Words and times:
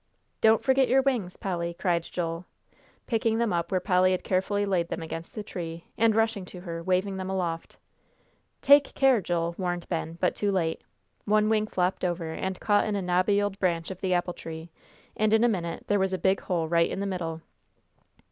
"Don't 0.41 0.63
forget 0.63 0.87
your 0.87 1.03
wings, 1.03 1.37
Polly," 1.37 1.75
cried 1.77 2.01
Joel, 2.01 2.47
picking 3.05 3.37
them 3.37 3.53
up 3.53 3.69
where 3.71 3.79
Polly 3.79 4.13
had 4.13 4.23
carefully 4.23 4.65
laid 4.65 4.87
them 4.87 5.03
against 5.03 5.35
the 5.35 5.43
tree, 5.43 5.85
and 5.95 6.15
rushing 6.15 6.43
to 6.45 6.61
her, 6.61 6.81
waving 6.81 7.17
them 7.17 7.29
aloft. 7.29 7.77
"Take 8.63 8.95
care, 8.95 9.21
Joel" 9.21 9.53
warned 9.59 9.87
Ben, 9.89 10.17
but 10.19 10.33
too 10.35 10.51
late. 10.51 10.81
One 11.25 11.49
wing 11.49 11.67
flopped 11.67 12.03
over, 12.03 12.31
and 12.31 12.59
caught 12.59 12.87
in 12.87 12.95
a 12.95 13.01
knobby 13.03 13.39
old 13.39 13.59
branch 13.59 13.91
of 13.91 14.01
the 14.01 14.15
apple 14.15 14.33
tree, 14.33 14.71
and 15.15 15.33
in 15.33 15.43
a 15.43 15.47
minute 15.47 15.83
there 15.85 15.99
was 15.99 16.13
a 16.13 16.17
big 16.17 16.39
hole 16.39 16.67
right 16.67 16.89
in 16.89 16.99
the 16.99 17.05
middle! 17.05 17.41